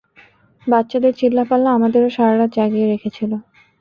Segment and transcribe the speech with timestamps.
[0.67, 3.31] বাচ্চাদের চিল্লাপাল্লা আমাদেরও সারারাত জাগিয়ে রেখেছিল!